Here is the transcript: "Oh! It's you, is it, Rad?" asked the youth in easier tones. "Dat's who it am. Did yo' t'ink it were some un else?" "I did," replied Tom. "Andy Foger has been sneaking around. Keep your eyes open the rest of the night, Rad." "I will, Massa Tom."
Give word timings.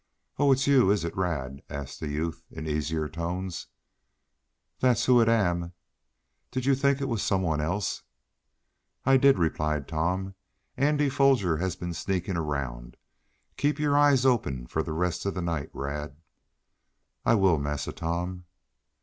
"Oh! 0.39 0.51
It's 0.51 0.65
you, 0.65 0.89
is 0.89 1.05
it, 1.05 1.15
Rad?" 1.15 1.61
asked 1.69 1.99
the 1.99 2.07
youth 2.07 2.43
in 2.49 2.65
easier 2.65 3.07
tones. 3.07 3.67
"Dat's 4.79 5.05
who 5.05 5.21
it 5.21 5.29
am. 5.29 5.73
Did 6.49 6.65
yo' 6.65 6.73
t'ink 6.73 7.01
it 7.01 7.07
were 7.07 7.19
some 7.19 7.45
un 7.45 7.61
else?" 7.61 8.01
"I 9.05 9.17
did," 9.17 9.37
replied 9.37 9.87
Tom. 9.87 10.33
"Andy 10.75 11.07
Foger 11.07 11.57
has 11.57 11.75
been 11.75 11.93
sneaking 11.93 12.35
around. 12.35 12.97
Keep 13.57 13.77
your 13.77 13.95
eyes 13.95 14.25
open 14.25 14.67
the 14.73 14.91
rest 14.91 15.27
of 15.27 15.35
the 15.35 15.41
night, 15.43 15.69
Rad." 15.71 16.15
"I 17.23 17.35
will, 17.35 17.59
Massa 17.59 17.91
Tom." 17.93 18.45